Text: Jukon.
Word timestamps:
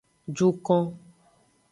Jukon. 0.37 0.81